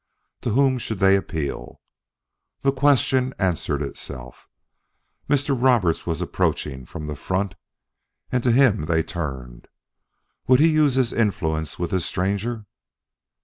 [0.41, 1.79] To whom should they appeal?
[2.61, 4.49] The question answered itself.
[5.29, 5.55] Mr.
[5.55, 7.53] Roberts was approaching from the front,
[8.31, 9.67] and to him they turned.
[10.47, 12.65] Would he use his influence with this stranger?